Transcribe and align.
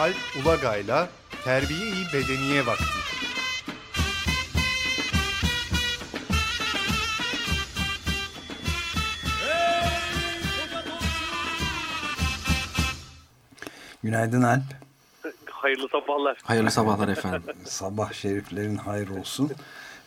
Alp 0.00 0.16
Ulagay'la 0.44 1.08
Terbiye-i 1.44 2.04
Bedeniye 2.14 2.66
Vakti. 2.66 2.84
Günaydın 14.02 14.42
Alp. 14.42 14.62
Hayırlı 15.50 15.88
sabahlar. 15.88 16.38
Hayırlı 16.42 16.70
sabahlar 16.70 17.08
efendim. 17.08 17.42
Sabah 17.64 18.12
şeriflerin 18.12 18.76
hayır 18.76 19.08
olsun. 19.08 19.50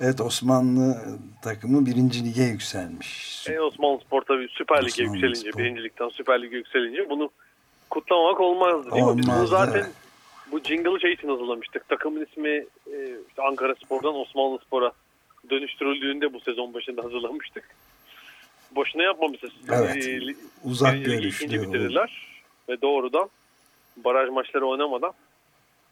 Evet 0.01 0.21
Osmanlı 0.21 0.97
takımı 1.41 1.85
birinci 1.85 2.25
lige 2.25 2.43
yükselmiş. 2.43 3.45
E, 3.49 3.59
Osmanlı 3.59 3.99
Spor 3.99 4.21
tabii 4.21 4.47
Süper 4.51 4.85
Lig'e 4.85 5.03
yükselince, 5.03 5.51
Spor. 5.51 5.59
birincilikten 5.59 6.09
Süper 6.09 6.41
Lig'e 6.41 6.55
yükselince 6.57 7.09
bunu 7.09 7.31
kutlamak 7.93 8.39
olmazdı 8.39 8.91
değil 8.91 9.03
mi? 9.03 9.17
Biz 9.17 9.27
bunu 9.27 9.47
zaten 9.47 9.79
evet. 9.79 9.91
bu 10.51 10.59
jingle'ı 10.59 10.99
şey 10.99 11.13
için 11.13 11.27
hazırlamıştık. 11.27 11.89
Takımın 11.89 12.25
ismi 12.25 12.49
e, 12.93 12.97
işte 13.29 13.41
Ankara 13.41 13.75
Spor'dan 13.75 14.15
Osmanlı 14.15 14.59
Spor'a 14.59 14.91
dönüştürüldüğünde 15.49 16.33
bu 16.33 16.39
sezon 16.39 16.73
başında 16.73 17.03
hazırlamıştık. 17.03 17.75
Boşuna 18.71 19.03
yapmamışız. 19.03 19.51
Evet, 19.69 20.07
E, 20.07 20.19
uzak 20.63 21.05
görüşlü 21.05 21.61
bitirdiler 21.61 22.41
ve 22.69 22.81
doğrudan 22.81 23.29
baraj 23.97 24.29
maçları 24.29 24.65
oynamadan 24.65 25.13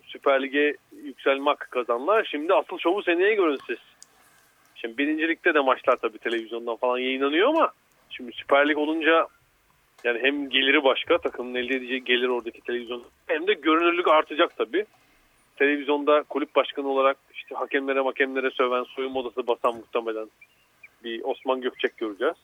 Süper 0.05 0.43
Lig'e 0.43 0.75
yükselmek 1.03 1.59
kazandılar. 1.59 2.27
Şimdi 2.31 2.53
asıl 2.53 2.77
şovu 2.77 3.03
seneye 3.03 3.35
görün 3.35 3.59
siz. 3.67 3.77
Şimdi 4.75 4.97
birincilikte 4.97 5.53
de 5.53 5.59
maçlar 5.59 5.95
tabii 5.95 6.17
televizyondan 6.17 6.75
falan 6.75 6.97
yayınlanıyor 6.97 7.49
ama 7.49 7.71
şimdi 8.09 8.31
Süper 8.31 8.69
Lig 8.69 8.77
olunca 8.77 9.27
yani 10.03 10.19
hem 10.21 10.49
geliri 10.49 10.83
başka 10.83 11.17
takımın 11.17 11.55
elde 11.55 11.75
edeceği 11.75 12.03
gelir 12.03 12.27
oradaki 12.27 12.61
televizyon 12.61 13.03
hem 13.27 13.47
de 13.47 13.53
görünürlük 13.53 14.07
artacak 14.07 14.57
tabii. 14.57 14.85
Televizyonda 15.55 16.23
kulüp 16.23 16.55
başkanı 16.55 16.87
olarak 16.87 17.17
işte 17.33 17.55
hakemlere 17.55 17.99
hakemlere 17.99 18.51
söven 18.51 18.83
soyunma 18.83 19.19
odası 19.19 19.47
basan 19.47 19.75
muhtemelen 19.75 20.27
bir 21.03 21.21
Osman 21.23 21.61
Gökçek 21.61 21.97
göreceğiz. 21.97 22.35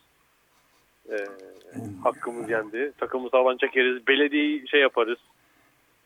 Ee, 1.12 1.16
hakkımız 2.04 2.50
yendi. 2.50 2.92
Takımı 2.98 3.30
sağlam 3.30 3.58
çekeriz. 3.58 4.08
Belediyeyi 4.08 4.68
şey 4.70 4.82
yaparız. 4.82 5.18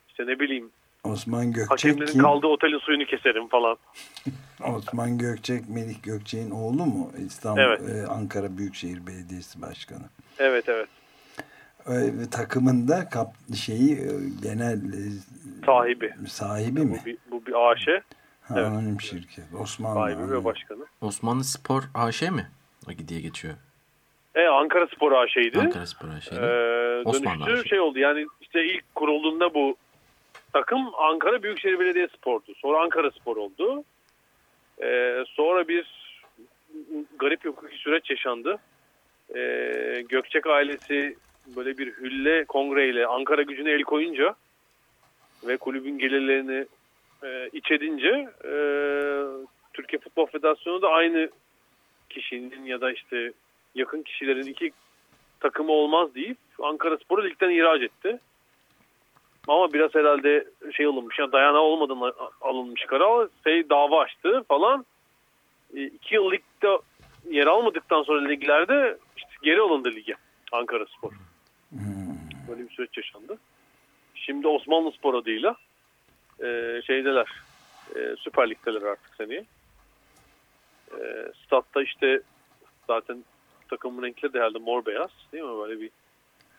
İşte 0.10 0.28
ne 0.28 0.40
bileyim 0.40 0.70
Osman 1.04 1.46
Gökçek 1.54 1.72
hakemlerin 1.72 2.12
kim? 2.12 2.22
kaldığı 2.22 2.48
otelin 2.48 2.80
suyunu 2.80 3.06
keserim 3.06 3.48
falan. 3.48 3.78
Osman 4.76 5.18
Gökçek, 5.18 5.70
Melih 5.70 6.04
Gökçek'in 6.04 6.52
oğlu 6.52 6.86
mu? 6.86 7.12
İstanbul, 7.26 7.62
Evet. 7.62 7.82
e, 7.82 8.08
Ankara 8.08 8.58
Büyükşehir 8.58 9.08
Belediyesi 9.08 9.62
Başkanı. 9.62 10.04
Evet 10.40 10.70
evet. 10.70 10.90
Takımında 12.32 13.10
kap, 13.10 13.34
şeyi 13.56 13.92
e, 13.92 14.08
genel 14.44 14.78
e, 14.94 15.00
Sahibi. 15.66 16.14
sahibi 16.28 16.80
mi? 16.80 17.00
Bu 17.02 17.06
bir, 17.06 17.18
bu 17.32 17.46
bir 17.46 17.72
AŞ. 17.72 17.88
Ha, 18.42 18.56
evet. 18.58 18.68
Anonim 18.68 19.02
şirket. 19.02 19.46
Osmanlı. 19.60 19.96
Sahibi 19.96 20.32
ve 20.32 20.46
başkanı. 20.46 20.86
Osmanlı 21.02 21.44
Spor 21.44 21.84
AŞ 21.94 22.22
mi? 22.22 22.48
O 22.88 23.08
diye 23.08 23.22
geçiyor. 23.22 23.54
E, 24.36 24.48
Ankara 24.48 24.88
Spor 24.88 25.12
AŞ'ydi. 25.12 25.59
Ankara 25.59 25.86
Spor 25.86 26.09
AŞ'ydi. 26.09 26.40
Ee, 26.40 27.02
Osmanlı 27.06 27.46
dönüştü 27.46 27.66
AŞ. 27.66 27.70
şey 27.70 27.80
oldu 27.80 28.00
yani 28.00 28.26
işte 28.42 28.66
ilk 28.66 28.96
kurulduğunda 28.96 29.54
bu 29.54 29.76
takım 30.54 30.96
Ankara 30.96 31.44
Büyükşehir 31.44 31.80
Belediye 31.80 32.08
Spor'du. 32.08 32.54
Sonra 32.56 32.84
Ankara 32.84 33.12
Spor 33.12 33.38
oldu. 33.38 33.84
Ee, 34.84 35.24
sonra 35.28 35.68
bir 35.68 36.02
garip 37.20 37.46
hukuki 37.46 37.78
süreç 37.78 38.09
yaşandı. 38.09 38.58
Ee, 39.36 40.04
Gökçek 40.09 40.48
ailesi 40.48 41.16
böyle 41.56 41.78
bir 41.78 41.88
hülle 41.88 42.45
kongreyle 42.45 43.08
Ankara 43.08 43.42
gücüne 43.42 43.72
el 43.72 43.84
koyunca 43.84 44.35
ve 45.47 45.57
kulübün 45.57 45.97
gelirlerini 45.97 46.66
e, 47.24 47.50
iç 47.53 47.72
edince 47.72 48.29
e, 48.44 48.53
Türkiye 49.74 50.00
Futbol 50.00 50.25
Federasyonu 50.25 50.81
da 50.81 50.90
aynı 50.90 51.30
kişinin 52.09 52.66
ya 52.66 52.81
da 52.81 52.91
işte 52.91 53.31
yakın 53.75 54.01
kişilerin 54.01 54.46
iki 54.46 54.72
takımı 55.40 55.72
olmaz 55.72 56.16
deyip 56.16 56.38
Ankara 56.62 56.97
Spor'u 56.97 57.24
ligden 57.24 57.50
ihraç 57.50 57.81
etti. 57.81 58.19
Ama 59.47 59.74
biraz 59.74 59.96
herhalde 59.96 60.47
şey 60.74 60.85
alınmış, 60.85 61.19
yani 61.19 61.31
dayanağı 61.31 61.62
olmadan 61.62 62.13
alınmış 62.41 62.85
karar. 62.85 63.28
Şey 63.44 63.69
dava 63.69 64.00
açtı 64.00 64.44
falan. 64.47 64.85
E, 65.75 65.84
iki 65.84 66.16
yıl 66.16 66.31
ligde 66.31 66.78
yer 67.30 67.47
almadıktan 67.47 68.03
sonra 68.03 68.28
liglerde 68.28 68.97
işte 69.18 69.30
geri 69.44 69.62
alındı 69.62 69.91
lige 69.91 70.16
Ankara 70.51 70.85
Spor. 70.85 71.12
Böyle 72.50 72.69
bir 72.69 72.74
süreç 72.75 72.97
yaşandı. 72.97 73.38
Şimdi 74.16 74.47
Osmanlı 74.47 74.91
Spor 74.91 75.13
adıyla 75.13 75.56
e, 76.40 76.81
şeydeler. 76.88 77.28
E, 77.96 78.16
Süper 78.19 78.50
Lig'deler 78.50 78.81
artık 78.81 79.16
seneye. 79.18 79.46
E, 80.91 81.00
statta 81.46 81.84
işte 81.84 82.22
zaten 82.88 83.24
takımın 83.69 84.03
renkleri 84.03 84.34
de 84.34 84.38
herhalde 84.40 84.59
mor 84.59 84.85
beyaz 84.85 85.09
değil 85.34 85.44
mi? 85.44 85.57
Böyle 85.68 85.81
bir 85.81 85.90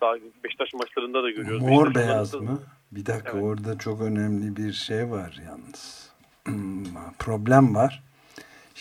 daha 0.01 0.15
Beşiktaş 0.45 0.75
maçlarında 0.75 1.23
da 1.23 1.31
görüyoruz. 1.31 1.63
Mor 1.63 1.85
Beşiktaş 1.85 2.05
beyaz 2.07 2.35
maçlarında- 2.35 2.51
mı? 2.53 2.61
Bir 2.93 3.07
dakika 3.07 3.33
Evet. 3.33 3.43
orada 3.43 3.79
çok 3.79 4.01
önemli 4.01 4.57
bir 4.57 4.73
şey 4.73 5.11
var 5.11 5.41
yalnız. 5.47 6.13
Problem 7.19 7.75
var. 7.75 8.03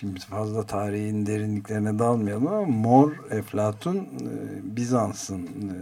Şimdi 0.02 0.20
fazla 0.20 0.66
tarihin 0.66 1.26
derinliklerine 1.26 2.00
dalmayalım 2.00 2.48
ama 2.48 2.66
mor 2.66 3.12
eflatun 3.32 3.96
e, 3.98 4.32
Bizans'ın 4.76 5.46
e, 5.46 5.76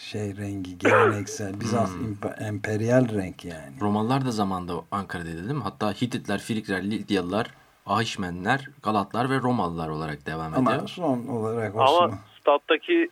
şey 0.00 0.36
rengi 0.36 0.78
geleneksel 0.78 1.60
Bizans 1.60 1.90
impa- 1.90 2.48
emperyal 2.48 3.08
renk 3.14 3.44
yani. 3.44 3.80
Romalılar 3.80 4.24
da 4.24 4.30
zamanda 4.30 4.72
Ankara'daydı 4.90 5.36
değil 5.36 5.54
mi? 5.54 5.62
Hatta 5.62 5.92
Hititler, 5.92 6.38
Frikler, 6.38 6.82
Lidyalılar, 6.82 7.46
Ahişmenler, 7.86 8.68
Galatlar 8.82 9.30
ve 9.30 9.36
Romalılar 9.38 9.88
olarak 9.88 10.26
devam 10.26 10.54
ediyor. 10.54 10.78
Ama 10.78 10.86
son 10.86 11.26
olarak 11.26 11.74
Ama 11.74 11.84
Osman 11.84 12.18
stat'taki 12.40 13.08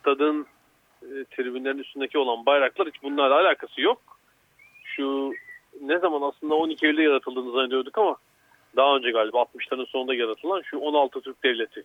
stadın 0.00 0.46
e, 1.02 1.24
tribünlerin 1.36 1.78
üstündeki 1.78 2.18
olan 2.18 2.46
bayraklar 2.46 2.88
hiç 2.88 3.02
bunlarla 3.02 3.40
alakası 3.40 3.80
yok. 3.80 4.00
Şu 4.84 5.32
ne 5.82 5.98
zaman 5.98 6.28
aslında 6.28 6.54
12 6.54 6.86
Eylül'de 6.86 7.02
yaratıldığını 7.02 7.52
zannediyorduk 7.52 7.98
ama 7.98 8.16
daha 8.78 8.96
önce 8.96 9.10
galiba 9.10 9.38
60'ların 9.38 9.86
sonunda 9.86 10.14
yaratılan 10.14 10.62
şu 10.62 10.78
16 10.78 11.20
Türk 11.20 11.44
Devleti 11.44 11.84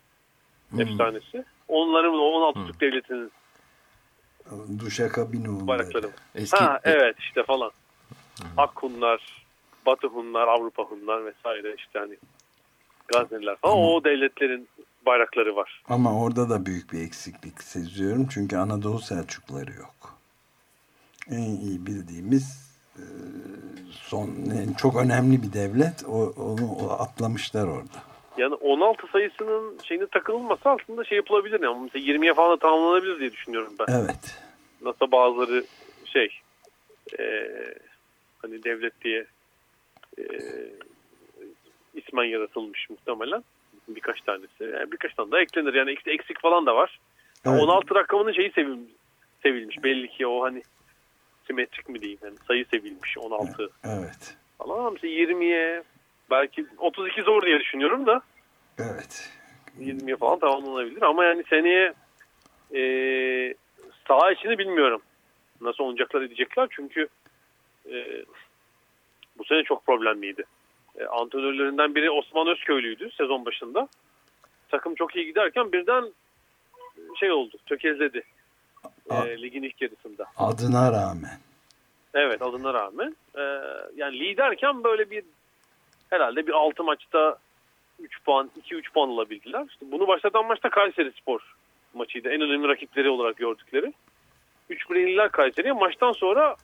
efsanesi. 0.79 1.45
Onların 1.67 2.13
o 2.13 2.23
16 2.23 2.67
Türk 2.67 2.81
Devleti'nin 2.81 3.31
Duşakabinu 4.79 5.67
bayrakları. 5.67 6.09
Eski 6.35 6.57
Ha 6.57 6.79
evet 6.83 7.15
işte 7.19 7.43
falan. 7.43 7.71
Ak 8.57 8.83
Hunlar, 8.83 9.45
Batı 9.85 10.07
Hunlar, 10.07 10.47
Avrupa 10.47 10.83
Hunlar 10.83 11.25
vesaire 11.25 11.75
işte 11.77 11.99
hani 11.99 12.17
Gazneliler 13.07 13.55
falan 13.55 13.77
o 13.77 14.03
devletlerin 14.03 14.67
bayrakları 15.05 15.55
var. 15.55 15.83
Ama 15.89 16.21
orada 16.23 16.49
da 16.49 16.65
büyük 16.65 16.93
bir 16.93 17.01
eksiklik 17.01 17.63
seziyorum. 17.63 18.27
Çünkü 18.33 18.57
Anadolu 18.57 18.99
Selçukları 18.99 19.71
yok. 19.71 20.17
En 21.31 21.55
iyi 21.55 21.85
bildiğimiz 21.85 22.62
son 23.91 24.27
en- 24.27 24.73
çok 24.73 24.95
önemli 24.95 25.43
bir 25.43 25.53
devlet. 25.53 26.03
O, 26.07 26.33
onu 26.37 26.71
o 26.71 26.89
atlamışlar 26.89 27.67
orada. 27.67 28.03
Yani 28.37 28.53
16 28.55 29.07
sayısının 29.07 29.77
şeyine 29.83 30.07
takılması 30.07 30.69
aslında 30.69 31.03
şey 31.03 31.15
yapılabilir. 31.15 31.61
Yani 31.61 31.83
mesela 31.83 32.05
20'ye 32.13 32.33
falan 32.33 32.51
da 32.51 32.57
tamamlanabilir 32.59 33.19
diye 33.19 33.31
düşünüyorum 33.31 33.73
ben. 33.79 33.85
Evet. 33.93 34.37
Nasıl 34.81 35.11
bazıları 35.11 35.63
şey 36.05 36.29
e, 37.19 37.25
hani 38.41 38.63
devlet 38.63 39.01
diye 39.03 39.25
e, 40.19 40.23
ismen 41.93 42.23
yaratılmış 42.23 42.89
muhtemelen. 42.89 43.43
Birkaç 43.87 44.21
tanesi. 44.21 44.63
Yani 44.63 44.91
birkaç 44.91 45.13
tane 45.13 45.31
daha 45.31 45.41
eklenir. 45.41 45.73
Yani 45.73 45.95
eksik 46.05 46.41
falan 46.41 46.65
da 46.65 46.75
var. 46.75 46.99
Evet. 47.45 47.61
16 47.61 47.95
rakamının 47.95 48.31
şeyi 48.33 48.51
sevilmiş, 48.51 48.91
sevilmiş. 49.43 49.83
Belli 49.83 50.07
ki 50.07 50.27
o 50.27 50.43
hani 50.43 50.63
simetrik 51.47 51.89
mi 51.89 52.01
diyeyim. 52.01 52.19
Yani 52.23 52.35
sayı 52.47 52.65
sevilmiş 52.65 53.17
16 53.17 53.69
Evet. 53.83 54.37
Ama 54.59 54.89
mesela 54.89 55.13
20'ye 55.13 55.83
belki 56.29 56.65
32 56.77 57.21
zor 57.21 57.41
diye 57.41 57.59
düşünüyorum 57.59 58.05
da. 58.05 58.21
Evet. 58.79 59.29
20'ye 59.79 60.15
falan 60.15 60.39
tamamlanabilir 60.39 61.01
ama 61.01 61.25
yani 61.25 61.43
seneye 61.49 61.93
e, 62.75 62.81
saha 64.07 64.31
içini 64.31 64.57
bilmiyorum. 64.57 65.01
Nasıl 65.61 65.83
oynayacaklar 65.83 66.21
edecekler 66.21 66.67
çünkü 66.71 67.07
e, 67.91 68.23
bu 69.37 69.43
sene 69.43 69.63
çok 69.63 69.85
problemliydi. 69.85 70.43
E, 70.99 71.05
antrenörlerinden 71.05 71.95
biri 71.95 72.11
Osman 72.11 72.47
Özköylü'ydü 72.47 73.11
sezon 73.11 73.45
başında. 73.45 73.87
Takım 74.69 74.95
çok 74.95 75.15
iyi 75.15 75.25
giderken 75.25 75.71
birden 75.71 76.13
şey 77.19 77.31
oldu, 77.31 77.57
tökezledi. 77.65 78.23
E, 79.11 79.41
ligin 79.41 79.63
ilk 79.63 79.81
yarısında. 79.81 80.25
Adına 80.37 80.91
rağmen. 80.91 81.37
Evet 82.13 82.41
adına 82.41 82.73
rağmen. 82.73 83.15
E, 83.35 83.41
yani 83.95 84.19
liderken 84.19 84.83
böyle 84.83 85.09
bir 85.09 85.23
herhalde 86.09 86.47
bir 86.47 86.51
6 86.51 86.83
maçta 86.83 87.37
3 87.99 88.23
puan, 88.23 88.49
2-3 88.63 88.91
puan 88.93 89.09
alabildiler. 89.09 89.65
İşte 89.69 89.85
bunu 89.91 90.07
başlatan 90.07 90.45
maçta 90.45 90.69
Kayseri 90.69 91.11
Spor 91.11 91.55
maçıydı. 91.93 92.29
En 92.29 92.41
önemli 92.41 92.67
rakipleri 92.67 93.09
olarak 93.09 93.37
gördükleri. 93.37 93.93
3-1 94.69 94.99
yenildiler 94.99 95.31
Kayseri'ye. 95.31 95.73
Maçtan 95.73 96.11
sonra 96.11 96.55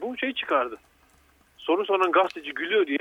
bu 0.00 0.16
şey 0.16 0.32
çıkardı. 0.32 0.76
Soru 1.58 1.84
soran 1.84 2.12
gazeteci 2.12 2.54
gülüyor 2.54 2.86
diye 2.86 2.98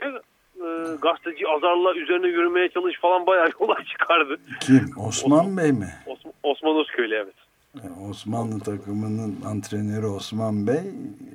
e, 0.56 0.68
gazeteci 1.02 1.48
azarla 1.48 1.96
üzerine 1.96 2.28
yürümeye 2.28 2.70
çalış 2.70 3.00
falan 3.00 3.28
bayağı 3.28 3.48
bir 3.48 3.56
olay 3.60 3.84
çıkardı. 3.86 4.38
Kim? 4.62 4.92
Osman 5.08 5.58
Bey 5.58 5.72
mi? 5.72 5.90
Osman, 6.06 6.34
Osman 6.44 6.78
Özköylü 6.78 7.16
evet. 7.16 7.36
E, 7.84 8.10
Osmanlı 8.10 8.60
takımının 8.60 9.42
antrenörü 9.46 10.06
Osman 10.06 10.68
Bey 10.68 10.80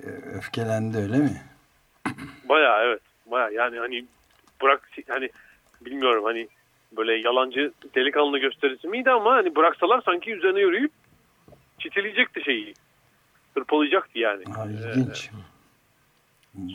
e, 0.04 0.08
öfkelendi 0.36 0.98
öyle 0.98 1.18
mi? 1.18 1.42
Bayağı 2.48 2.84
evet. 2.84 3.00
Bayağı 3.26 3.52
yani 3.52 3.78
hani 3.78 4.04
bırak 4.62 4.90
hani 5.08 5.28
bilmiyorum 5.80 6.24
hani 6.24 6.48
böyle 6.96 7.12
yalancı 7.12 7.72
delikanlı 7.94 8.38
gösterisi 8.38 8.88
miydi 8.88 9.10
ama 9.10 9.34
hani 9.34 9.56
bıraksalar 9.56 10.02
sanki 10.04 10.32
üzerine 10.32 10.60
yürüyüp 10.60 10.92
çitileyecekti 11.78 12.44
şeyi. 12.44 12.74
Hırpalayacaktı 13.54 14.18
yani. 14.18 14.44
Ha, 14.44 14.66
ilginç. 14.66 15.30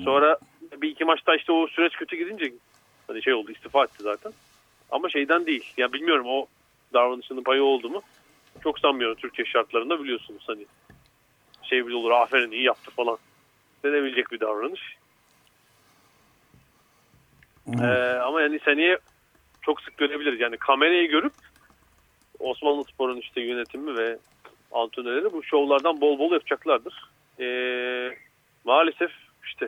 Sonra 0.04 0.38
bir 0.82 0.90
iki 0.90 1.06
maçta 1.06 1.36
işte 1.36 1.52
o 1.52 1.68
süreç 1.68 1.94
kötü 1.94 2.16
gidince 2.16 2.54
hani 3.08 3.24
şey 3.24 3.34
oldu 3.34 3.52
istifa 3.52 3.84
etti 3.84 4.04
zaten. 4.04 4.32
Ama 4.92 5.10
şeyden 5.10 5.46
değil. 5.46 5.74
Ya 5.78 5.94
bilmiyorum 5.94 6.26
o 6.30 6.46
davranışının 6.94 7.44
payı 7.44 7.64
oldu 7.64 7.90
mu? 7.90 8.02
Çok 8.66 8.80
sanmıyorum 8.80 9.16
Türkiye 9.16 9.46
şartlarında 9.46 10.04
biliyorsunuz 10.04 10.44
hani 10.48 10.66
şey 11.64 11.88
bile 11.88 11.96
olur 11.96 12.12
aferin 12.12 12.52
iyi 12.52 12.64
yaptı 12.64 12.92
falan 12.92 13.18
denebilecek 13.84 14.32
bir 14.32 14.40
davranış. 14.40 14.82
Ee, 17.68 17.86
ama 18.24 18.42
yani 18.42 18.60
seneye 18.60 18.98
çok 19.62 19.82
sık 19.82 19.98
görebiliriz. 19.98 20.40
Yani 20.40 20.58
kamerayı 20.58 21.10
görüp 21.10 21.34
Osmanlı 22.40 22.84
Spor'un 22.84 23.18
işte 23.18 23.42
yönetimi 23.42 23.98
ve 23.98 24.18
antrenörleri 24.72 25.34
bu 25.34 25.44
şovlardan 25.44 26.02
bol 26.02 26.20
bol 26.20 26.32
yapacaklardır. 26.32 27.04
Ee, 27.40 28.18
maalesef 28.64 29.12
işte 29.46 29.68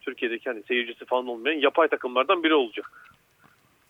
Türkiye'deki 0.00 0.50
hani 0.50 0.62
seyircisi 0.62 1.04
falan 1.04 1.26
olmayan 1.26 1.60
yapay 1.60 1.88
takımlardan 1.88 2.42
biri 2.42 2.54
olacak. 2.54 3.10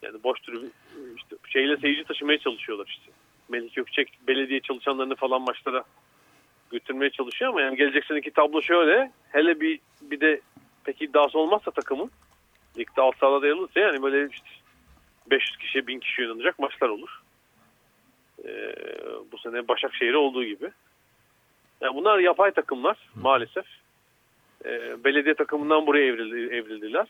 Yani 0.03 0.23
boş 0.25 0.41
tribün 0.41 0.73
işte 1.17 1.37
şeyle 1.49 1.77
seyirci 1.77 2.05
taşımaya 2.05 2.39
çalışıyorlar 2.39 2.87
işte. 2.87 3.13
Melih 3.49 3.75
Gökçek 3.75 4.19
belediye 4.29 4.61
çalışanlarını 4.61 5.15
falan 5.15 5.43
maçlara 5.43 5.85
götürmeye 6.71 7.11
çalışıyor 7.11 7.51
ama 7.51 7.61
yani 7.61 7.77
gelecek 7.77 8.05
seneki 8.05 8.31
tablo 8.31 8.63
şöyle. 8.63 9.13
Hele 9.33 9.61
bir 9.61 9.81
bir 10.03 10.21
de 10.21 10.41
pek 10.85 11.03
iddiası 11.03 11.39
olmazsa 11.39 11.71
takımın 11.71 12.11
ligde 12.79 13.03
alt 13.03 13.17
sahada 13.17 13.47
yayılırsa 13.47 13.81
yani 13.81 14.03
böyle 14.03 14.29
işte 14.33 14.49
500 15.31 15.57
kişiye 15.57 15.87
1000 15.87 16.01
kişi 16.01 16.23
oynanacak 16.23 16.59
maçlar 16.59 16.89
olur. 16.89 17.23
Ee, 18.45 18.75
bu 19.33 19.39
sene 19.39 19.69
Başakşehir'e 19.69 20.17
olduğu 20.17 20.45
gibi. 20.45 20.71
Yani 21.81 21.95
bunlar 21.95 22.19
yapay 22.19 22.51
takımlar 22.51 23.11
maalesef. 23.15 23.65
Ee, 24.65 25.05
belediye 25.05 25.35
takımından 25.35 25.87
buraya 25.87 26.07
evrildi, 26.07 26.55
evrildiler. 26.55 27.09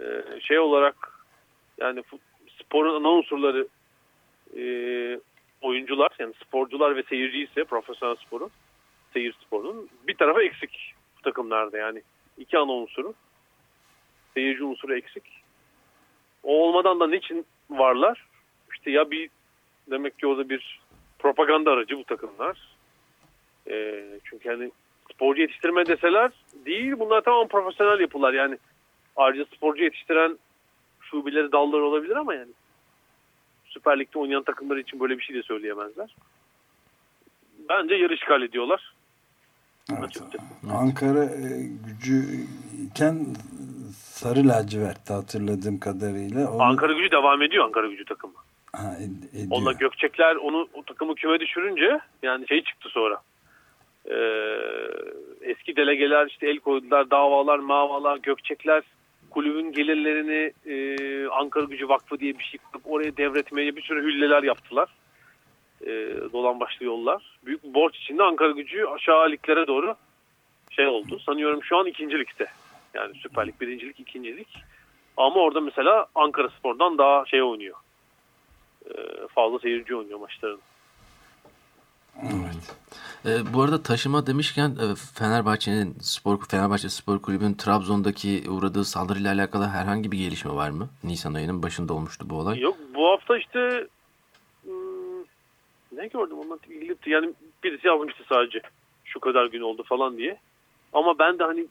Ee, 0.00 0.40
şey 0.40 0.58
olarak 0.58 1.24
yani 1.78 2.02
sporun 2.64 3.00
ana 3.00 3.08
unsurları 3.08 3.68
e, 4.56 4.62
oyuncular 5.60 6.10
yani 6.18 6.34
sporcular 6.46 6.96
ve 6.96 7.02
seyirci 7.02 7.42
ise 7.42 7.64
profesyonel 7.64 8.16
sporun 8.16 8.50
seyir 9.12 9.34
sporunun 9.46 9.88
bir 10.08 10.16
tarafa 10.16 10.42
eksik 10.42 10.94
bu 11.18 11.22
takımlarda 11.22 11.78
yani 11.78 12.02
iki 12.38 12.58
ana 12.58 12.72
unsuru 12.72 13.14
seyirci 14.34 14.64
unsuru 14.64 14.96
eksik. 14.96 15.24
O 16.42 16.62
olmadan 16.62 17.00
da 17.00 17.06
niçin 17.06 17.46
varlar? 17.70 18.26
İşte 18.72 18.90
ya 18.90 19.10
bir 19.10 19.30
demek 19.90 20.18
ki 20.18 20.26
orada 20.26 20.48
bir 20.48 20.80
propaganda 21.18 21.70
aracı 21.70 21.98
bu 21.98 22.04
takımlar. 22.04 22.58
E, 23.70 24.04
çünkü 24.24 24.48
hani 24.48 24.70
sporcu 25.14 25.42
yetiştirme 25.42 25.86
deseler 25.86 26.30
değil 26.64 26.92
bunlar 26.98 27.20
tamam 27.20 27.48
profesyonel 27.48 28.00
yapılar 28.00 28.32
yani 28.32 28.58
ayrıca 29.16 29.44
sporcu 29.44 29.84
yetiştiren 29.84 30.38
şubeleri 31.00 31.52
dalları 31.52 31.84
olabilir 31.84 32.16
ama 32.16 32.34
yani 32.34 32.50
Süper 33.80 33.98
Lig'de 33.98 34.18
oynayan 34.18 34.42
takımlar 34.42 34.76
için 34.76 35.00
böyle 35.00 35.18
bir 35.18 35.22
şey 35.22 35.36
de 35.36 35.42
söyleyemezler. 35.42 36.14
Bence 37.68 37.94
yarı 37.94 38.14
işgal 38.14 38.42
ediyorlar. 38.42 38.94
Evet. 39.98 40.22
Ankara 40.72 41.24
e, 41.24 41.68
gücüyken 41.86 43.26
sarı 43.92 44.48
lacivertti 44.48 45.12
hatırladığım 45.12 45.78
kadarıyla. 45.78 46.50
Onu... 46.50 46.62
Ankara 46.62 46.92
gücü 46.92 47.10
devam 47.10 47.42
ediyor 47.42 47.64
Ankara 47.64 47.86
gücü 47.86 48.04
takımı. 48.04 48.34
Ha, 48.72 48.96
ed- 49.00 49.28
ediyor. 49.30 49.46
Onunla 49.50 49.72
Gökçekler 49.72 50.36
onu 50.36 50.68
o 50.74 50.82
takımı 50.82 51.14
küme 51.14 51.40
düşürünce 51.40 52.00
yani 52.22 52.48
şey 52.48 52.64
çıktı 52.64 52.88
sonra. 52.88 53.22
Ee, 54.10 54.16
eski 55.40 55.76
delegeler 55.76 56.26
işte 56.26 56.50
el 56.50 56.58
koydular 56.58 57.10
davalar 57.10 57.58
mavalar 57.58 58.16
Gökçekler 58.16 58.82
kulübün 59.30 59.72
gelirlerini 59.72 60.52
e, 60.66 61.26
Ankara 61.28 61.64
Gücü 61.64 61.88
Vakfı 61.88 62.20
diye 62.20 62.38
bir 62.38 62.44
şey 62.44 62.60
kurup 62.60 62.82
oraya 62.86 63.16
devretmeye 63.16 63.76
bir 63.76 63.82
sürü 63.82 64.02
hülleler 64.02 64.42
yaptılar. 64.42 64.88
E, 65.86 65.90
dolan 66.32 66.60
başlı 66.60 66.86
yollar. 66.86 67.38
Büyük 67.46 67.64
bir 67.64 67.74
borç 67.74 67.96
içinde 67.96 68.22
Ankara 68.22 68.50
Gücü 68.50 68.84
aşağı 68.84 69.30
liglere 69.30 69.66
doğru 69.66 69.94
şey 70.70 70.86
oldu. 70.86 71.18
Sanıyorum 71.18 71.64
şu 71.64 71.76
an 71.76 71.86
ikincilikte. 71.86 72.46
Yani 72.94 73.14
Süper 73.14 73.46
Lig 73.46 73.60
birincilik, 73.60 74.00
ikincilik. 74.00 74.48
Ama 75.16 75.40
orada 75.40 75.60
mesela 75.60 76.06
Ankara 76.14 76.48
Spor'dan 76.48 76.98
daha 76.98 77.26
şey 77.26 77.42
oynuyor. 77.42 77.76
E, 78.86 78.92
fazla 79.34 79.58
seyirci 79.58 79.96
oynuyor 79.96 80.18
maçların. 80.18 80.60
Evet. 82.22 82.76
E, 83.26 83.54
bu 83.54 83.62
arada 83.62 83.82
taşıma 83.82 84.26
demişken 84.26 84.68
e, 84.70 84.94
Fenerbahçe'nin 85.14 85.94
spor 86.00 86.38
Fenerbahçe 86.48 86.88
Spor 86.88 87.22
Kulübü'nün 87.22 87.54
Trabzon'daki 87.54 88.50
uğradığı 88.50 88.84
saldırıyla 88.84 89.34
alakalı 89.34 89.66
herhangi 89.66 90.12
bir 90.12 90.18
gelişme 90.18 90.50
var 90.52 90.70
mı? 90.70 90.88
Nisan 91.04 91.34
ayının 91.34 91.62
başında 91.62 91.94
olmuştu 91.94 92.30
bu 92.30 92.38
olay. 92.38 92.58
Yok 92.58 92.76
bu 92.94 93.08
hafta 93.08 93.38
işte 93.38 93.86
hmm, 94.62 95.20
ne 95.92 96.06
gördüm 96.06 96.38
onunla 96.38 96.58
ilgili 96.68 96.96
yani 97.06 97.30
birisi 97.64 97.86
yazmıştı 97.86 98.24
sadece 98.28 98.60
şu 99.04 99.20
kadar 99.20 99.46
gün 99.46 99.60
oldu 99.60 99.82
falan 99.82 100.16
diye. 100.16 100.38
Ama 100.92 101.18
ben 101.18 101.38
de 101.38 101.44
hani 101.44 101.66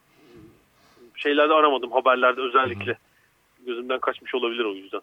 şeylerde 1.16 1.54
aramadım 1.54 1.92
haberlerde 1.92 2.42
özellikle. 2.42 2.92
Hı-hı. 2.92 3.66
Gözümden 3.66 4.00
kaçmış 4.00 4.36
olabilir 4.36 4.66
o 4.66 4.74
yüzden. 4.74 5.02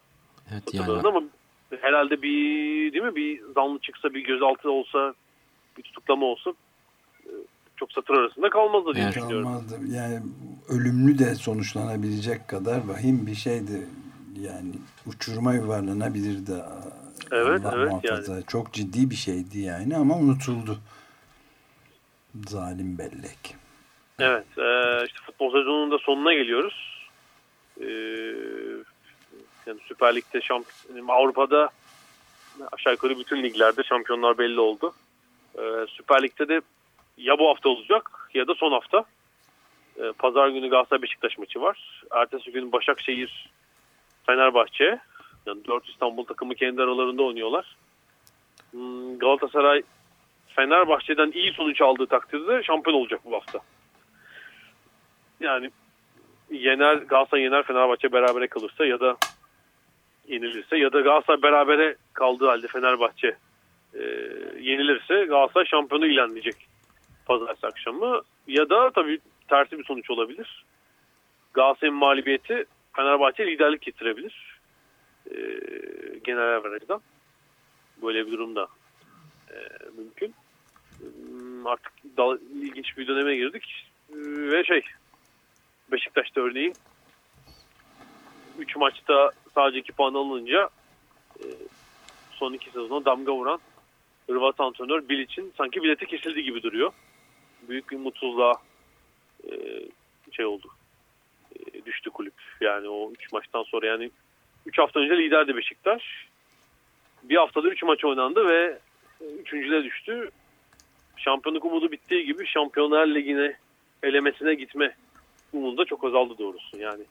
Evet 0.51 0.73
yani. 0.73 1.07
Ama 1.07 1.23
herhalde 1.81 2.21
bir 2.21 2.93
değil 2.93 3.03
mi 3.03 3.15
bir 3.15 3.41
zanlı 3.55 3.79
çıksa 3.79 4.13
bir 4.13 4.23
gözaltı 4.23 4.71
olsa 4.71 5.13
bir 5.77 5.83
tutuklama 5.83 6.25
olsa 6.25 6.53
e, 7.25 7.31
çok 7.75 7.91
satır 7.91 8.13
arasında 8.13 8.49
kalmazdı 8.49 8.93
diye 8.93 9.03
evet, 9.03 9.15
düşünüyorum. 9.15 9.43
Kalmazdı. 9.43 9.75
Yani 9.95 10.19
ölümlü 10.69 11.19
de 11.19 11.35
sonuçlanabilecek 11.35 12.47
kadar 12.47 12.87
vahim 12.87 13.27
bir 13.27 13.35
şeydi. 13.35 13.87
Yani 14.41 14.71
uçuruma 15.05 15.53
yuvarlanabilirdi. 15.53 16.63
Evet, 17.31 17.65
Allah 17.65 17.73
evet 17.77 17.91
muhafaza. 17.91 18.33
yani. 18.33 18.43
Çok 18.47 18.73
ciddi 18.73 19.09
bir 19.09 19.15
şeydi 19.15 19.59
yani 19.59 19.97
ama 19.97 20.15
unutuldu. 20.17 20.77
Zalim 22.47 22.97
bellek. 22.97 23.55
Evet, 24.19 24.57
e, 24.57 25.05
işte 25.05 25.19
futbol 25.25 25.51
sezonunun 25.51 25.91
da 25.91 25.97
sonuna 25.97 26.33
geliyoruz. 26.33 27.07
E, 27.81 27.87
yani 29.65 29.79
Süper 29.87 30.15
Lig'de, 30.15 30.41
şampiyon, 30.41 31.07
Avrupa'da 31.07 31.69
aşağı 32.71 32.93
yukarı 32.93 33.19
bütün 33.19 33.43
liglerde 33.43 33.83
şampiyonlar 33.83 34.37
belli 34.37 34.59
oldu. 34.59 34.93
Ee, 35.57 35.85
Süper 35.89 36.23
Lig'de 36.23 36.47
de 36.47 36.61
ya 37.17 37.39
bu 37.39 37.49
hafta 37.49 37.69
olacak 37.69 38.29
ya 38.33 38.47
da 38.47 38.55
son 38.55 38.71
hafta. 38.71 39.05
Ee, 39.99 40.11
Pazar 40.17 40.49
günü 40.49 40.69
Galatasaray 40.69 41.01
Beşiktaş 41.01 41.37
maçı 41.37 41.61
var. 41.61 42.03
Ertesi 42.11 42.51
gün 42.51 42.71
Başakşehir 42.71 43.49
Fenerbahçe. 44.25 44.99
Yani 45.45 45.65
4 45.67 45.89
İstanbul 45.89 46.25
takımı 46.25 46.55
kendi 46.55 46.81
aralarında 46.81 47.23
oynuyorlar. 47.23 47.75
Hmm, 48.71 49.19
Galatasaray 49.19 49.83
Fenerbahçe'den 50.47 51.31
iyi 51.31 51.53
sonuç 51.53 51.81
aldığı 51.81 52.07
takdirde 52.07 52.63
şampiyon 52.63 52.97
olacak 52.97 53.19
bu 53.25 53.35
hafta. 53.35 53.59
Yani 55.39 55.71
yener 56.51 56.95
Galatasaray 56.95 57.43
yener 57.43 57.63
Fenerbahçe 57.63 58.11
berabere 58.11 58.47
kalırsa 58.47 58.85
ya 58.85 58.99
da 58.99 59.17
yenilirse 60.27 60.77
ya 60.77 60.93
da 60.93 61.01
Galatasaray 61.01 61.41
berabere 61.41 61.95
kaldığı 62.13 62.47
halde 62.47 62.67
Fenerbahçe 62.67 63.35
e, 63.99 64.03
yenilirse 64.59 65.25
Galatasaray 65.25 65.65
şampiyonu 65.65 66.07
ilan 66.07 66.31
edecek 66.31 66.55
pazartesi 67.25 67.67
akşamı. 67.67 68.21
Ya 68.47 68.69
da 68.69 68.91
tabii 68.91 69.19
tersi 69.47 69.79
bir 69.79 69.83
sonuç 69.83 70.09
olabilir. 70.09 70.65
Galatasaray'ın 71.53 71.97
mağlubiyeti 71.97 72.65
Fenerbahçe 72.95 73.47
liderlik 73.47 73.81
getirebilir. 73.81 74.59
E, 75.31 75.37
genel 76.23 76.55
averajdan. 76.55 77.01
Böyle 78.01 78.27
bir 78.27 78.31
durum 78.31 78.55
da 78.55 78.67
e, 79.51 79.55
mümkün. 79.97 80.33
Hmm, 80.99 81.67
artık 81.67 81.93
da, 82.17 82.37
ilginç 82.61 82.97
bir 82.97 83.07
döneme 83.07 83.35
girdik. 83.35 83.87
E, 84.09 84.15
ve 84.51 84.63
şey 84.63 84.81
Beşiktaş'ta 85.91 86.41
örneğin 86.41 86.73
3 88.59 88.75
maçta 88.75 89.31
sadece 89.55 89.79
2 89.79 89.91
puan 89.91 90.13
alınınca 90.13 90.69
e, 91.39 91.45
son 92.31 92.53
iki 92.53 92.65
sezona 92.71 93.05
damga 93.05 93.33
vuran 93.33 93.59
Hırvat 94.27 94.59
antrenör 94.59 95.09
Bilic'in 95.09 95.53
sanki 95.57 95.83
bileti 95.83 96.05
kesildi 96.05 96.43
gibi 96.43 96.63
duruyor. 96.63 96.91
Büyük 97.69 97.91
bir 97.91 97.97
mutsuzluğa 97.97 98.53
e, 99.43 99.51
şey 100.31 100.45
oldu. 100.45 100.67
E, 101.59 101.85
düştü 101.85 102.09
kulüp. 102.09 102.33
Yani 102.61 102.89
o 102.89 103.11
3 103.11 103.31
maçtan 103.33 103.63
sonra 103.63 103.87
yani 103.87 104.11
3 104.65 104.77
hafta 104.77 104.99
önce 104.99 105.17
liderdi 105.17 105.55
Beşiktaş. 105.55 106.03
Bir 107.23 107.35
haftada 107.35 107.69
3 107.69 107.83
maç 107.83 108.05
oynandı 108.05 108.47
ve 108.49 108.79
üçüncüde 109.39 109.83
düştü. 109.83 110.29
Şampiyonluk 111.17 111.65
umudu 111.65 111.91
bittiği 111.91 112.25
gibi 112.25 112.47
Şampiyonlar 112.47 113.07
Ligi'ne 113.07 113.55
elemesine 114.03 114.53
gitme 114.53 114.95
umudu 115.53 115.77
da 115.77 115.85
çok 115.85 116.03
azaldı 116.03 116.37
doğrusu. 116.37 116.77
Yani 116.77 117.03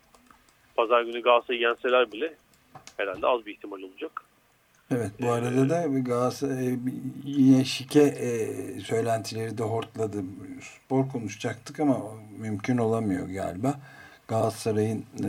pazar 0.76 1.02
günü 1.02 1.22
Galatasaray'ı 1.22 1.62
yenseler 1.62 2.12
bile 2.12 2.34
herhalde 2.96 3.26
az 3.26 3.46
bir 3.46 3.52
ihtimal 3.52 3.82
olacak. 3.82 4.22
Evet 4.90 5.10
bu 5.20 5.30
arada 5.30 5.68
da 5.68 5.98
Galatasaray 5.98 6.68
e, 6.68 6.78
yine 7.24 7.64
şike 7.64 8.02
e, 8.02 8.30
söylentileri 8.80 9.58
de 9.58 9.62
hortladı. 9.62 10.16
Spor 10.60 11.08
konuşacaktık 11.08 11.80
ama 11.80 11.98
mümkün 12.38 12.78
olamıyor 12.78 13.28
galiba. 13.28 13.74
Galatasaray'ın 14.28 14.98
e, 14.98 15.28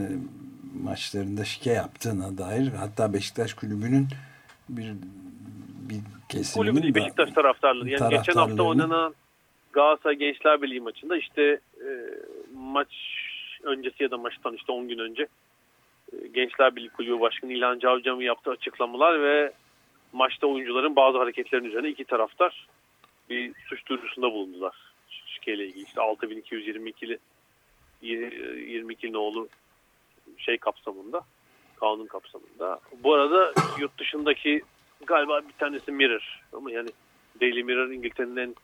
maçlarında 0.83 1.45
şike 1.45 1.71
yaptığına 1.71 2.37
dair 2.37 2.67
hatta 2.67 3.13
Beşiktaş 3.13 3.53
kulübünün 3.53 4.07
bir 4.69 4.93
bir 5.89 5.99
kesiminin 6.29 6.71
Kulübü 6.71 6.83
değil, 6.83 6.95
Beşiktaş 6.95 7.31
taraftarları. 7.31 7.89
Yani 7.89 8.09
geçen 8.09 8.33
hafta 8.33 8.63
oynanan 8.63 9.15
Galatasaray 9.73 10.15
Gençler 10.15 10.61
Birliği 10.61 10.81
maçında 10.81 11.17
işte 11.17 11.41
e, 11.81 11.89
maç 12.55 12.87
öncesi 13.63 14.03
ya 14.03 14.11
da 14.11 14.17
maçtan 14.17 14.53
işte 14.53 14.71
10 14.71 14.87
gün 14.87 14.97
önce 14.97 15.27
Gençler 16.31 16.75
Birliği 16.75 16.89
Kulübü 16.89 17.19
Başkanı 17.19 17.53
İlhan 17.53 17.79
Cavcam'ın 17.79 18.21
yaptığı 18.21 18.51
açıklamalar 18.51 19.21
ve 19.21 19.53
maçta 20.13 20.47
oyuncuların 20.47 20.95
bazı 20.95 21.17
hareketlerinin 21.17 21.69
üzerine 21.69 21.89
iki 21.89 22.05
taraftar 22.05 22.67
bir 23.29 23.53
suç 23.69 23.85
duyurusunda 23.85 24.31
bulundular. 24.31 24.75
Şikeyle 25.25 25.65
ilgili 25.65 25.83
işte 25.83 26.01
6222'li 26.01 27.19
22 28.01 29.13
nolu 29.13 29.49
şey 30.37 30.57
kapsamında 30.57 31.21
kanun 31.79 32.05
kapsamında. 32.05 32.79
Bu 33.03 33.13
arada 33.13 33.53
yurt 33.79 33.97
dışındaki 33.99 34.61
galiba 35.05 35.41
bir 35.47 35.53
tanesi 35.53 35.91
Mirror 35.91 36.41
ama 36.53 36.71
yani 36.71 36.89
Daily 37.41 37.63
Mirror 37.63 37.89
İngiltere'nin 37.89 38.37
en 38.37 38.55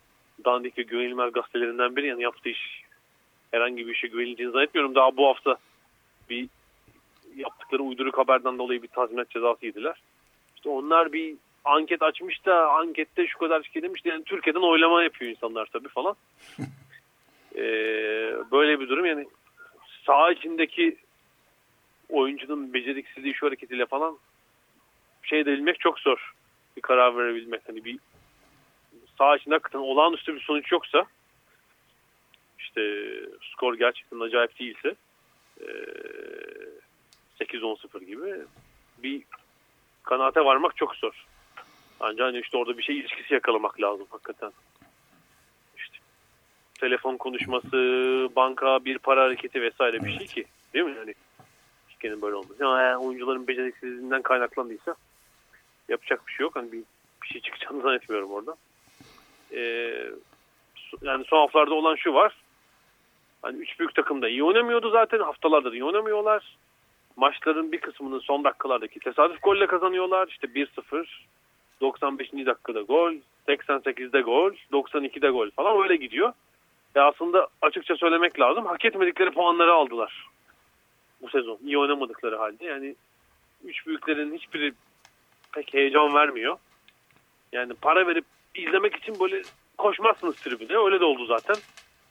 dandik 0.46 0.78
ve 0.78 0.82
güvenilmez 0.82 1.34
gazetelerinden 1.34 1.96
biri 1.96 2.08
yani 2.08 2.24
yaptığı 2.24 2.50
iş 2.50 2.84
herhangi 3.52 3.88
bir 3.88 3.94
işe 3.96 4.08
güvenildiğini 4.08 4.52
zannetmiyorum. 4.52 4.96
Daha 4.96 5.18
bu 5.18 5.28
hafta 5.28 5.58
bir 6.30 6.50
yaptıkları 7.36 7.84
uyduruk 7.84 8.18
haberden 8.18 8.58
dolayı 8.58 8.84
bir 8.84 8.88
tazminat 8.88 9.30
cezası 9.30 9.66
yediler. 9.66 9.96
İşte 10.56 10.70
onlar 10.70 11.14
bir 11.14 11.36
anket 11.66 12.02
açmış 12.02 12.46
da 12.46 12.72
ankette 12.72 13.28
şu 13.28 13.38
kadar 13.38 13.64
şikayet 13.64 13.84
demiş. 13.84 14.02
Yani 14.06 14.24
Türkiye'den 14.24 14.62
oylama 14.62 15.04
yapıyor 15.04 15.32
insanlar 15.32 15.66
tabii 15.66 15.90
falan. 15.90 16.16
ee, 17.56 17.62
böyle 18.52 18.80
bir 18.80 18.90
durum 18.90 19.06
yani 19.06 19.28
saha 20.06 20.32
içindeki 20.32 20.98
oyuncunun 22.10 22.74
beceriksizliği 22.74 23.34
şu 23.34 23.48
hareketiyle 23.48 23.86
falan 23.86 24.18
şey 25.24 25.40
edebilmek 25.40 25.80
çok 25.80 26.00
zor. 26.00 26.34
Bir 26.78 26.82
karar 26.82 27.18
verebilmek. 27.18 27.62
Hani 27.68 27.86
bir 27.86 28.00
saha 29.18 29.36
içinde 29.36 29.56
hakikaten 29.56 29.80
olağanüstü 29.80 30.36
bir 30.36 30.42
sonuç 30.42 30.72
yoksa 30.72 31.06
işte 32.60 33.06
skor 33.54 33.74
gerçekten 33.74 34.20
acayip 34.20 34.60
değilse 34.60 34.96
8-10-0 37.40 38.04
gibi 38.04 38.46
bir 39.04 39.24
kanaate 40.04 40.46
varmak 40.46 40.78
çok 40.78 40.96
zor. 40.96 41.26
Ancak 42.00 42.28
hani 42.28 42.40
işte 42.40 42.58
orada 42.58 42.78
bir 42.78 42.84
şey 42.84 43.00
ilişkisi 43.00 43.34
yakalamak 43.34 43.82
lazım 43.82 44.08
hakikaten. 44.10 44.52
İşte 45.78 45.98
telefon 46.80 47.18
konuşması, 47.18 47.78
banka 48.36 48.86
bir 48.86 48.98
para 48.98 49.24
hareketi 49.24 49.62
vesaire 49.62 50.04
bir 50.04 50.18
şey 50.18 50.28
ki. 50.28 50.46
Değil 50.74 50.86
mi? 50.86 50.96
Yani 50.98 51.14
şikenin 51.90 52.22
böyle 52.22 52.36
olması. 52.36 52.64
Yani 52.64 52.98
oyuncuların 52.98 53.48
beceriksizliğinden 53.48 54.22
kaynaklandıysa 54.22 54.96
yapacak 55.90 56.28
bir 56.28 56.32
şey 56.32 56.44
yok. 56.44 56.56
Hani 56.56 56.72
bir, 56.72 56.84
bir 57.24 57.28
şey 57.28 57.42
çıkacağını 57.42 57.82
zannetmiyorum 57.82 58.32
orada. 58.32 58.56
Ee, 59.52 60.12
yani 61.02 61.26
son 61.26 61.38
haftalarda 61.38 61.74
olan 61.74 61.96
şu 61.96 62.14
var. 62.14 62.36
Hani 63.42 63.58
üç 63.58 63.80
büyük 63.80 63.96
takım 63.96 64.22
da 64.22 64.30
iyi 64.30 64.44
oynamıyordu 64.44 64.90
zaten. 64.90 65.20
Haftalardır 65.20 65.74
iyi 65.74 65.84
oynamıyorlar. 65.84 66.58
Maçların 67.16 67.72
bir 67.72 67.82
kısmının 67.82 68.20
son 68.20 68.44
dakikalardaki 68.44 69.00
tesadüf 69.00 69.42
golle 69.44 69.68
kazanıyorlar. 69.68 70.28
İşte 70.28 70.48
1-0, 70.48 71.06
95. 71.82 72.32
dakikada 72.34 72.82
gol, 72.82 73.14
88'de 73.48 74.22
gol, 74.22 74.52
92'de 74.72 75.30
gol 75.30 75.50
falan 75.50 75.84
öyle 75.84 75.96
gidiyor. 75.96 76.34
Ve 76.96 77.02
aslında 77.02 77.48
açıkça 77.62 77.96
söylemek 77.96 78.40
lazım. 78.40 78.66
Hak 78.66 78.86
etmedikleri 78.86 79.32
puanları 79.32 79.74
aldılar 79.74 80.28
bu 81.22 81.30
sezon. 81.30 81.60
İyi 81.66 81.78
oynamadıkları 81.78 82.38
halde. 82.38 82.66
Yani 82.66 82.96
üç 83.64 83.88
büyüklerin 83.88 84.34
hiçbiri 84.38 84.74
pek 85.54 85.74
heyecan 85.74 86.14
vermiyor. 86.14 86.58
Yani 87.52 87.74
para 87.74 88.08
verip 88.08 88.26
izlemek 88.56 88.96
için 88.96 89.20
böyle 89.20 89.42
koşmazsınız 89.78 90.36
tribüne. 90.36 90.78
Öyle 90.78 91.00
de 91.00 91.06
oldu 91.06 91.26
zaten. 91.26 91.56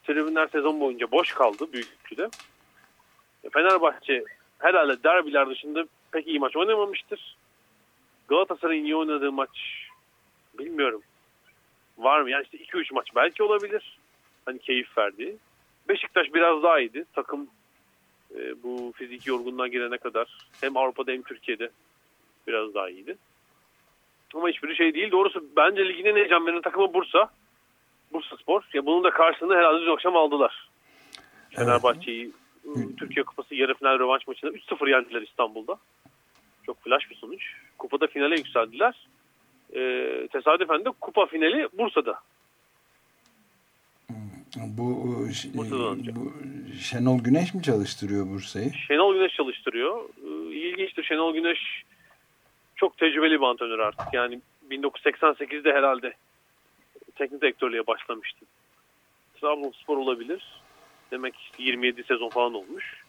Tribünler 0.06 0.47
sezon 0.47 0.80
boyunca 0.80 1.11
boş 1.11 1.32
kaldı 1.32 1.73
büyük 1.73 1.88
ölçüde. 2.12 2.28
Fenerbahçe 3.52 4.25
herhalde 4.62 5.02
derbiler 5.02 5.50
dışında 5.50 5.85
pek 6.12 6.26
iyi 6.26 6.38
maç 6.38 6.57
oynamamıştır. 6.57 7.37
Galatasaray'ın 8.28 8.85
iyi 8.85 8.97
oynadığı 8.97 9.33
maç 9.33 9.50
bilmiyorum. 10.59 11.02
Var 11.99 12.21
mı? 12.21 12.31
Yani 12.31 12.45
işte 12.45 12.59
2-3 12.59 12.95
maç 12.95 13.09
belki 13.16 13.42
olabilir. 13.42 13.99
Hani 14.45 14.59
keyif 14.59 14.99
verdi. 14.99 15.37
Beşiktaş 15.88 16.35
biraz 16.35 16.62
daha 16.62 16.81
iyiydi. 16.81 17.04
Takım 17.12 17.49
e, 18.35 18.62
bu 18.62 18.92
fiziki 18.97 19.31
yorgunluğa 19.31 19.69
girene 19.69 19.99
kadar 19.99 20.38
hem 20.61 20.76
Avrupa'da 20.76 21.12
hem 21.12 21.23
Türkiye'de 21.23 21.71
biraz 22.47 22.75
daha 22.75 22.90
iyiydi. 22.90 23.16
Ama 24.35 24.49
hiçbir 24.49 24.75
şey 24.75 24.95
değil. 24.95 25.11
Doğrusu 25.11 25.45
bence 25.57 25.88
ligin 25.88 26.04
en 26.04 26.16
heyecan 26.16 26.47
veren 26.47 26.61
takımı 26.61 26.95
Bursa. 26.95 27.31
Bursa 28.12 28.37
Spor. 28.37 28.62
Ya 28.75 28.87
bunun 28.87 29.04
da 29.04 29.11
karşılığını 29.11 29.57
herhalde 29.57 29.81
dün 29.81 29.92
akşam 29.92 30.16
aldılar. 30.16 30.69
Fenerbahçe'yi 31.50 32.33
Türkiye 32.99 33.25
Kupası 33.25 33.54
yarı 33.54 33.75
final 33.75 33.99
rövanş 33.99 34.26
maçında 34.26 34.50
3-0 34.50 34.90
yendiler 34.90 35.23
İstanbul'da. 35.23 35.76
Çok 36.66 36.83
flash 36.83 37.11
bir 37.11 37.14
sonuç. 37.14 37.42
Kupada 37.78 38.07
finale 38.07 38.35
yükseldiler. 38.35 39.09
Ee, 39.75 40.28
tesadüfen 40.33 40.85
de 40.85 40.90
kupa 41.00 41.26
finali 41.26 41.69
Bursa'da. 41.78 42.19
Bu, 44.57 45.19
bu 45.54 46.33
Şenol 46.81 47.19
Güneş 47.19 47.54
mi 47.54 47.62
çalıştırıyor 47.62 48.26
Bursa'yı? 48.26 48.73
Şenol 48.88 49.14
Güneş 49.14 49.35
çalıştırıyor. 49.35 50.09
İlginçtir 50.52 51.02
Şenol 51.02 51.35
Güneş 51.35 51.85
çok 52.76 52.99
tecrübeli 52.99 53.40
bir 53.40 53.47
antrenör 53.47 53.78
artık. 53.78 54.07
Yani 54.12 54.40
1988'de 54.71 55.73
herhalde 55.73 56.14
teknik 57.14 57.42
direktörlüğe 57.42 57.87
başlamıştı. 57.87 58.47
Trabzonspor 59.40 59.97
olabilir. 59.97 60.62
Demek 61.12 61.37
işte 61.37 61.62
27 61.62 62.02
sezon 62.02 62.28
falan 62.28 62.54
olmuş. 62.54 63.02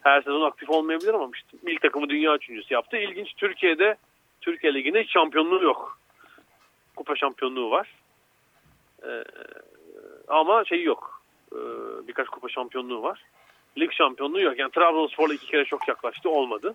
Her 0.00 0.22
sezon 0.22 0.40
aktif 0.40 0.70
olmayabilir 0.70 1.14
ama 1.14 1.30
işte 1.34 1.58
ilk 1.66 1.82
takımı 1.82 2.08
dünya 2.08 2.36
üçüncüsü 2.36 2.74
yaptı. 2.74 2.96
İlginç 2.96 3.34
Türkiye'de 3.36 3.96
Türkiye 4.40 4.74
Ligi'nde 4.74 5.04
şampiyonluğu 5.04 5.62
yok. 5.62 5.98
Kupa 6.96 7.16
şampiyonluğu 7.16 7.70
var. 7.70 7.88
Ee, 9.06 9.24
ama 10.28 10.64
şey 10.64 10.82
yok. 10.82 11.22
Ee, 11.52 11.56
birkaç 12.08 12.28
kupa 12.28 12.48
şampiyonluğu 12.48 13.02
var. 13.02 13.22
Lig 13.78 13.92
şampiyonluğu 13.92 14.40
yok. 14.40 14.58
Yani 14.58 14.70
Trabzonspor'la 14.70 15.34
iki 15.34 15.46
kere 15.46 15.64
çok 15.64 15.88
yaklaştı. 15.88 16.30
Olmadı. 16.30 16.74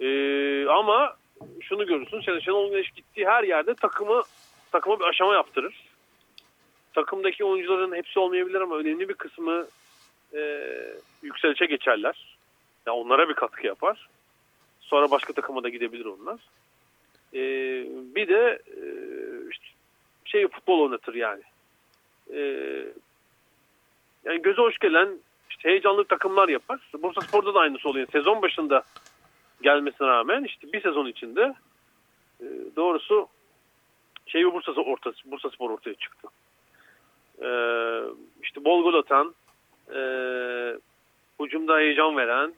Ee, 0.00 0.66
ama 0.66 1.16
şunu 1.60 1.86
görürsün. 1.86 2.20
Şenol 2.20 2.70
Güneş 2.70 2.90
gittiği 2.90 3.26
her 3.26 3.44
yerde 3.44 3.74
takımı 3.74 4.22
takıma 4.72 5.00
bir 5.00 5.04
aşama 5.04 5.34
yaptırır. 5.34 5.93
Takımdaki 6.94 7.44
oyuncuların 7.44 7.94
hepsi 7.94 8.18
olmayabilir 8.18 8.60
ama 8.60 8.76
önemli 8.76 9.08
bir 9.08 9.14
kısmı 9.14 9.66
e, 10.34 10.70
yükselişe 11.22 11.66
geçerler. 11.66 12.36
Yani 12.86 12.96
onlara 12.98 13.28
bir 13.28 13.34
katkı 13.34 13.66
yapar. 13.66 14.08
Sonra 14.80 15.10
başka 15.10 15.32
takıma 15.32 15.62
da 15.62 15.68
gidebilir 15.68 16.04
onlar. 16.04 16.40
E, 17.34 17.40
bir 18.14 18.28
de 18.28 18.62
e, 18.66 18.82
işte 19.50 19.66
şey 20.24 20.48
futbol 20.48 20.80
oynatır 20.80 21.14
yani. 21.14 21.42
E, 22.32 22.40
yani 24.24 24.42
göze 24.42 24.62
hoş 24.62 24.78
gelen 24.78 25.08
işte 25.50 25.68
heyecanlı 25.68 26.04
takımlar 26.04 26.48
yapar. 26.48 26.80
Bursa 27.02 27.20
Spor'da 27.20 27.54
da 27.54 27.60
aynısı 27.60 27.88
oluyor. 27.88 28.06
Sezon 28.12 28.42
başında 28.42 28.82
gelmesine 29.62 30.08
rağmen 30.08 30.44
işte 30.44 30.72
bir 30.72 30.82
sezon 30.82 31.06
içinde 31.06 31.54
e, 32.40 32.46
doğrusu 32.76 33.28
şey 34.26 34.52
Bursa 34.52 34.72
ortası 34.72 35.30
Bursa 35.30 35.50
Spor 35.50 35.70
ortaya 35.70 35.94
çıktı. 35.94 36.28
E, 37.42 37.48
işte 38.42 38.64
bol 38.64 38.82
gol 38.82 38.94
atan, 38.94 39.34
e, 39.88 40.00
hücumda 41.40 41.78
heyecan 41.78 42.16
veren, 42.16 42.54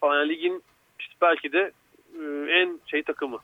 falan 0.00 0.28
ligin 0.28 0.62
işte 0.98 1.14
belki 1.22 1.52
de 1.52 1.72
e, 2.20 2.22
en 2.50 2.80
şey 2.86 3.02
takımı, 3.02 3.38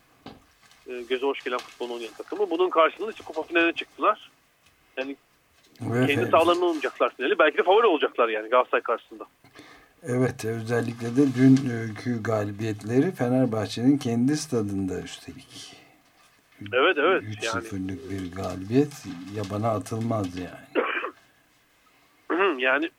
e, 0.86 1.02
göze 1.02 1.26
hoş 1.26 1.44
gelen 1.44 1.58
futbol 1.58 1.90
oynayan 1.90 2.14
takımı. 2.18 2.50
Bunun 2.50 2.70
karşılığında 2.70 3.10
işte 3.10 3.24
kupa 3.24 3.42
finaline 3.42 3.72
çıktılar. 3.72 4.30
Yani 4.96 5.16
Ve 5.80 6.06
Kendi 6.06 6.30
sahalarında 6.30 6.64
oynayacaklar 6.64 7.14
finali. 7.14 7.38
Belki 7.38 7.58
de 7.58 7.62
favori 7.62 7.86
olacaklar 7.86 8.28
yani 8.28 8.48
Galatasaray 8.48 8.82
karşısında. 8.82 9.24
Evet 10.02 10.44
özellikle 10.44 11.16
de 11.16 11.34
dünkü 11.34 12.22
galibiyetleri 12.22 13.12
Fenerbahçe'nin 13.12 13.98
kendi 13.98 14.36
stadında 14.36 15.00
üstelik. 15.00 15.83
Evet, 16.72 16.98
evet, 16.98 17.22
3-0'lık 17.22 18.10
bir 18.10 18.36
galibiyet 18.36 19.04
yabana 19.36 19.70
atılmaz 19.70 20.38
yani. 20.38 20.84
yani 22.62 22.90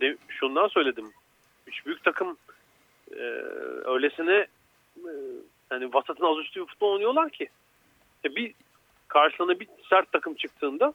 de, 0.00 0.16
şundan 0.28 0.68
söyledim. 0.68 1.12
Üç 1.66 1.86
büyük 1.86 2.04
takım 2.04 2.36
e, 3.10 3.22
öylesine 3.84 4.46
e, 4.96 5.12
hani 5.68 5.94
vasatın 5.94 6.24
az 6.24 6.38
üstü 6.38 6.60
bir 6.60 6.66
futbol 6.66 6.92
oynuyorlar 6.92 7.30
ki. 7.30 7.48
E, 8.24 8.36
bir 8.36 8.54
karşılarına 9.08 9.60
bir 9.60 9.68
sert 9.90 10.12
takım 10.12 10.34
çıktığında 10.34 10.92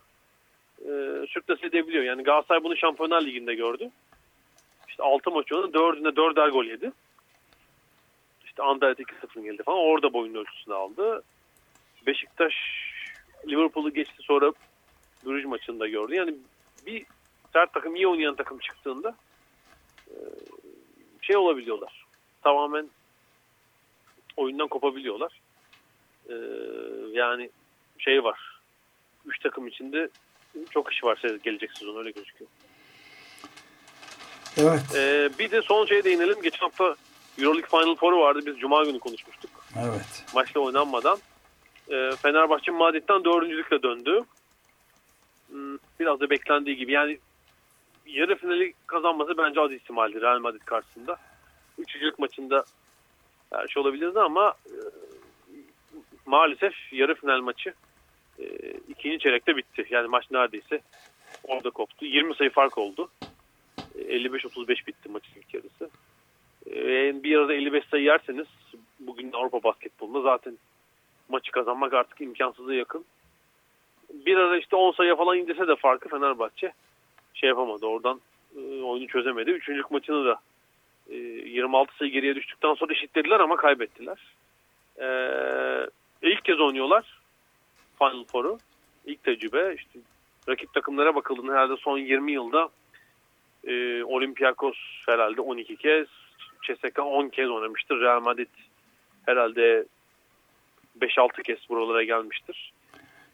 e, 0.80 0.92
sürklase 1.30 1.68
edebiliyor. 1.68 2.04
Yani 2.04 2.24
Galatasaray 2.24 2.64
bunu 2.64 2.78
Şampiyonlar 2.78 3.22
Ligi'nde 3.22 3.56
gördü. 3.56 3.90
İşte 4.88 5.04
6 5.04 5.32
maç 5.32 5.52
oynadı. 5.52 5.78
4'ünde 5.78 6.16
4'er 6.16 6.50
gol 6.50 6.66
yedi. 6.66 6.92
İşte 8.46 8.64
Anderlecht 8.64 9.00
2-0 9.00 9.44
geldi 9.44 9.64
falan. 9.64 9.80
Orada 9.80 10.14
boyun 10.14 10.36
ölçüsünü 10.36 10.74
aldı. 10.74 11.24
Beşiktaş 12.08 12.54
Liverpool'u 13.48 13.94
geçti 13.94 14.16
sonra 14.22 14.54
Bruges 15.26 15.46
maçında 15.46 15.88
gördü. 15.88 16.16
Yani 16.16 16.36
bir 16.86 17.06
sert 17.54 17.74
takım 17.74 17.96
iyi 17.96 18.08
oynayan 18.08 18.36
takım 18.36 18.60
çıktığında 18.60 19.16
e, 20.08 20.16
şey 21.22 21.38
olabiliyorlar. 21.38 22.06
Tamamen 22.44 22.90
oyundan 24.38 24.68
kopabiliyorlar. 24.68 25.42
E, 26.30 26.36
yani 27.12 27.50
şey 27.98 28.24
var. 28.24 28.60
Üç 29.26 29.40
takım 29.40 29.68
içinde 29.68 30.10
çok 30.70 30.94
iş 30.94 31.04
var 31.04 31.22
gelecek 31.44 31.72
sezon 31.78 31.98
öyle 31.98 32.12
gözüküyor. 32.12 32.50
Evet. 34.58 34.96
E, 34.96 35.30
bir 35.40 35.52
de 35.52 35.62
son 35.62 35.86
şeye 35.86 36.04
değinelim. 36.04 36.42
Geçen 36.42 36.60
hafta 36.60 36.96
Euroleague 37.38 37.70
Final 37.70 37.96
Four'u 37.96 38.20
vardı. 38.20 38.40
Biz 38.46 38.60
Cuma 38.60 38.84
günü 38.84 39.00
konuşmuştuk. 39.00 39.52
Evet. 39.80 40.26
Maçta 40.34 40.60
oynanmadan. 40.60 41.20
E, 41.90 42.12
Fenerbahçe 42.22 42.72
Madrid'den 42.72 43.24
dördüncülükle 43.26 43.84
döndü. 43.84 44.22
Hmm, 45.50 45.78
Biraz 46.00 46.20
da 46.20 46.30
beklendiği 46.30 46.76
gibi. 46.78 46.92
Yani 46.92 47.18
yarı 48.06 48.36
finali 48.36 48.74
kazanması 48.88 49.38
bence 49.38 49.62
az 49.62 49.72
ihtimaldi 49.72 50.22
Real 50.22 50.40
Madrid 50.40 50.62
karşısında. 50.66 51.18
Üçüncülük 51.78 52.20
maçında 52.20 52.64
her 53.54 53.68
şey 53.68 53.82
olabilirdi 53.84 54.20
ama 54.20 54.54
e, 54.66 54.76
maalesef 56.26 56.74
yarı 56.92 57.16
final 57.16 57.40
maçı 57.42 57.74
e, 58.40 58.46
ikinci 58.90 59.20
çeyrekte 59.20 59.58
bitti. 59.58 59.86
Yani 59.90 60.08
maç 60.08 60.32
neredeyse 60.32 60.82
orada 61.44 61.70
koptu. 61.70 62.06
20 62.06 62.36
sayı 62.36 62.50
fark 62.50 62.78
oldu. 62.78 63.10
E, 63.96 64.00
55-35 64.02 64.88
bitti 64.88 65.10
maçın 65.10 65.34
ilk 65.40 65.54
yarısı. 65.54 65.90
E, 66.68 67.24
bir 67.24 67.38
arada 67.38 67.54
55 67.54 67.86
sayı 67.86 68.04
yerseniz 68.04 68.48
bugün 69.00 69.32
Avrupa 69.32 69.64
basketbolunda 69.64 70.22
zaten 70.22 70.58
maçı 71.30 71.52
kazanmak 71.52 71.94
artık 71.94 72.22
imkansıza 72.22 72.74
yakın. 72.74 73.06
Bir 74.10 74.38
ara 74.38 74.58
işte 74.58 74.76
10 74.76 74.92
sayı 74.92 75.16
falan 75.16 75.38
indirse 75.38 75.68
de 75.68 75.76
farkı 75.76 76.10
Fenerbahçe 76.10 76.74
şey 77.34 77.50
yapamadı. 77.50 77.86
Oradan 77.86 78.22
e, 78.56 78.82
oyunu 78.82 79.08
çözemedi. 79.08 79.52
Üçüncülük 79.52 79.92
maçını 79.92 80.26
da 80.26 80.40
e, 81.10 81.16
26 81.16 81.98
sayı 81.98 82.12
geriye 82.12 82.36
düştükten 82.36 82.74
sonra 82.74 82.94
eşitlediler 82.94 83.40
ama 83.40 83.56
kaybettiler. 83.56 84.18
E, 85.00 85.08
ilk 86.22 86.46
kez 86.46 86.60
oynuyorlar 86.60 87.20
Final 88.00 88.24
Four'u. 88.24 88.60
İlk 89.06 89.24
tecrübe. 89.24 89.76
İşte 89.76 90.00
rakip 90.50 90.74
takımlara 90.74 91.16
bakıldığında 91.16 91.54
herhalde 91.54 91.76
son 91.78 91.98
20 91.98 92.32
yılda 92.32 92.70
e, 93.68 94.04
Olympiakos 94.04 94.78
herhalde 95.06 95.42
12 95.42 95.76
kez, 95.76 96.08
CSKA 96.62 97.04
10 97.04 97.30
kez 97.30 97.50
oynamıştır. 97.50 98.02
Real 98.02 98.22
Madrid 98.22 98.48
herhalde 99.26 99.86
5-6 101.02 101.44
kez 101.44 101.58
buralara 101.70 102.04
gelmiştir. 102.04 102.74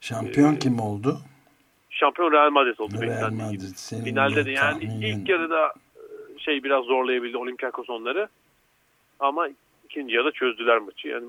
Şampiyon 0.00 0.54
Ee, 0.54 0.58
kim 0.58 0.80
oldu? 0.80 1.20
Şampiyon 1.90 2.32
Real 2.32 2.50
Madrid 2.50 2.78
oldu. 2.78 3.02
Real 3.02 3.30
Madrid. 3.32 3.60
Senin 3.76 4.04
Finalde 4.04 4.44
de 4.46 4.50
yani 4.50 4.84
tahminin- 4.84 5.06
ilk 5.20 5.28
yarıda 5.28 5.66
e, 5.96 6.38
şey 6.38 6.62
biraz 6.64 6.84
zorlayabildi 6.84 7.36
Olympiakos 7.36 7.90
onları. 7.90 8.28
Ama 9.20 9.48
ikinci 9.84 10.14
yarıda 10.14 10.30
çözdüler 10.32 10.78
maçı. 10.78 11.08
Yani 11.08 11.26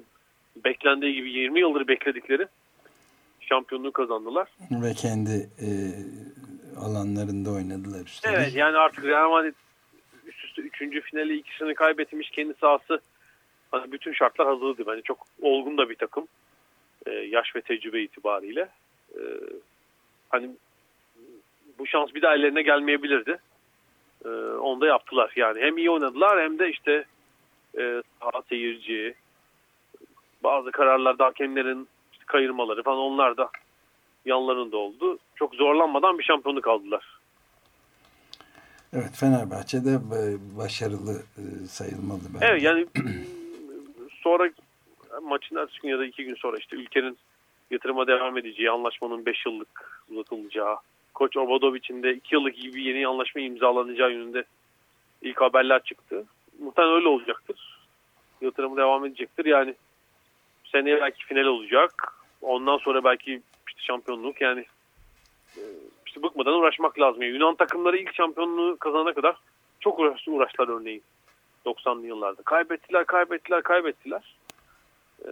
beklendiği 0.66 1.14
gibi 1.14 1.32
20 1.32 1.60
yıldır 1.60 1.88
bekledikleri 1.88 2.48
şampiyonluğu 3.42 3.92
kazandılar. 3.92 4.48
ve 4.72 4.94
kendi 4.94 5.50
e, 5.62 5.68
alanlarında 6.80 7.52
oynadılar 7.52 8.06
üstelik. 8.06 8.36
Evet 8.38 8.56
yani 8.56 8.78
artık 8.78 9.06
Real 9.06 9.30
Madrid 9.30 9.54
üst 10.28 10.46
üste 10.46 10.62
3. 10.62 11.04
finali 11.04 11.38
ikisini 11.38 11.74
kaybetmiş 11.74 12.30
kendi 12.30 12.54
sahası 12.54 13.02
hani 13.74 13.92
bütün 13.92 14.14
şartlar 14.14 14.48
hazırdı. 14.48 14.84
Bence 14.88 15.02
çok 15.02 15.28
olgun 15.42 15.78
da 15.78 15.90
bir 15.90 15.96
takım. 15.96 16.28
Ee, 17.06 17.12
yaş 17.12 17.56
ve 17.56 17.62
tecrübe 17.62 18.02
itibariyle. 18.02 18.70
Ee, 19.16 19.20
hani 20.30 20.50
bu 21.80 21.88
şans 21.88 22.14
bir 22.16 22.22
daha 22.22 22.36
ellerine 22.36 22.62
gelmeyebilirdi. 22.62 23.38
Ee, 24.26 24.30
onu 24.60 24.82
da 24.82 24.88
yaptılar. 24.88 25.34
Yani 25.36 25.62
hem 25.62 25.78
iyi 25.78 25.90
oynadılar 25.90 26.42
hem 26.44 26.60
de 26.60 26.70
işte 26.70 27.06
e, 27.78 28.02
saha 28.20 28.42
seyirci 28.50 29.16
bazı 30.44 30.72
kararlarda 30.72 31.26
hakemlerin 31.26 31.88
işte 32.12 32.24
kayırmaları 32.26 32.84
falan 32.84 33.00
onlar 33.00 33.38
da 33.38 33.50
yanlarında 34.26 34.78
oldu. 34.78 35.20
Çok 35.36 35.56
zorlanmadan 35.56 36.20
bir 36.20 36.24
şampiyonluk 36.24 36.68
aldılar. 36.68 37.20
Evet 38.94 39.16
Fenerbahçe 39.16 39.86
de 39.86 39.90
e, 39.90 40.22
başarılı 40.58 41.14
e, 41.38 41.68
sayılmalı 41.68 42.22
bence. 42.34 42.46
Evet 42.46 42.64
yani 42.64 42.86
sonra 44.24 44.50
maçın 45.24 45.56
ertesi 45.56 45.82
gün 45.82 45.90
ya 45.90 46.00
da 46.00 46.06
iki 46.06 46.26
gün 46.26 46.36
sonra 46.36 46.58
işte 46.58 46.76
ülkenin 46.76 47.18
yatırıma 47.72 48.08
devam 48.08 48.38
edeceği, 48.38 48.72
anlaşmanın 48.72 49.26
5 49.26 49.46
yıllık 49.46 50.02
uzatılacağı, 50.12 50.78
Koç 51.14 51.38
Obadovic'in 51.38 52.04
de 52.04 52.14
2 52.14 52.36
yıllık 52.36 52.56
gibi 52.56 52.84
yeni 52.84 53.08
anlaşma 53.08 53.42
imzalanacağı 53.42 54.12
yönünde 54.12 54.44
ilk 55.22 55.42
haberler 55.42 55.84
çıktı. 55.84 56.26
Muhtemelen 56.60 56.96
öyle 56.96 57.08
olacaktır. 57.08 57.80
Yatırımı 58.42 58.78
devam 58.78 59.06
edecektir. 59.06 59.46
Yani 59.46 59.76
seneye 60.72 61.02
belki 61.02 61.26
final 61.26 61.46
olacak. 61.46 62.14
Ondan 62.42 62.78
sonra 62.78 63.04
belki 63.04 63.42
işte 63.68 63.82
şampiyonluk 63.82 64.42
yani 64.42 64.66
e, 65.58 65.62
işte 66.08 66.24
bıkmadan 66.24 66.54
uğraşmak 66.54 67.00
lazım. 67.00 67.24
Yunan 67.24 67.56
takımları 67.56 67.98
ilk 67.98 68.16
şampiyonluğu 68.16 68.78
kazanana 68.80 69.14
kadar 69.14 69.36
çok 69.80 70.00
uğraş, 70.00 70.28
uğraştılar 70.28 70.68
örneğin. 70.68 71.04
90'lı 71.66 72.08
yıllarda. 72.08 72.42
Kaybettiler, 72.42 73.06
kaybettiler, 73.06 73.64
kaybettiler. 73.64 74.36
Ee, 75.26 75.30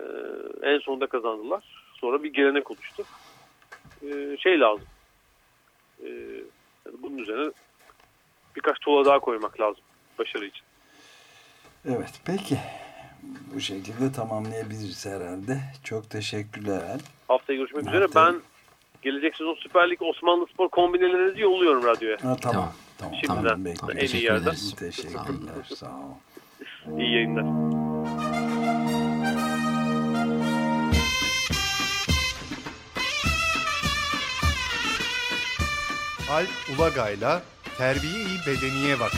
en 0.64 0.80
sonunda 0.80 1.08
kazandılar. 1.08 1.64
Sonra 1.94 2.24
bir 2.24 2.34
gelenek 2.34 2.72
oluştu. 2.72 3.04
Ee, 4.04 4.38
şey 4.40 4.60
lazım. 4.60 4.88
Ee, 6.04 6.08
bunun 7.02 7.18
üzerine 7.18 7.52
birkaç 8.56 8.80
tuğla 8.80 9.06
daha 9.06 9.20
koymak 9.20 9.62
lazım 9.62 9.84
başarı 10.20 10.46
için. 10.46 10.64
Evet 11.86 12.22
peki. 12.26 12.58
Bu 13.56 13.60
şekilde 13.60 14.12
tamamlayabiliriz 14.12 15.06
herhalde. 15.06 15.60
Çok 15.84 16.10
teşekkürler. 16.10 17.00
Haftaya 17.28 17.58
görüşmek 17.60 17.84
Evet, 17.84 17.96
üzere. 17.96 18.08
Ben 18.16 18.36
gelecek 19.02 19.36
sezon 19.36 19.56
Süper 19.56 19.90
Lig 19.90 20.02
Osmanlı 20.02 20.48
Spor 20.48 20.70
kombinelerinizi 20.70 21.42
yolluyorum 21.42 21.84
radyoya. 21.84 22.16
Ha, 22.16 22.20
tamam. 22.22 22.40
Tamam. 22.42 22.74
Tamam. 23.02 23.16
Şimdiden. 23.26 23.76
Tamam, 23.76 23.98
En 23.98 24.00
iyi 24.00 24.00
bekliyorum. 24.00 24.00
Teşekkür 24.00 24.24
yerden. 24.24 24.56
Teşekkürler. 24.92 25.76
Sağ 25.76 25.90
ol. 25.90 27.00
İyi 27.00 27.14
yayınlar. 27.14 27.46
Alp 36.32 36.50
Ulagay'la 36.80 37.42
Terbiye-i 37.78 38.48
Bedeniye 38.48 39.00
Vakti. 39.00 39.18